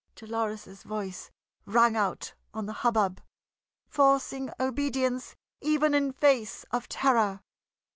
Dolores's 0.15 0.81
voice 0.81 1.29
rang 1.67 1.95
out 1.95 2.33
on 2.55 2.65
the 2.65 2.73
hubbub, 2.73 3.21
forcing 3.87 4.49
obedience 4.59 5.35
even 5.61 5.93
in 5.93 6.11
face 6.11 6.63
of 6.71 6.89
terror. 6.89 7.41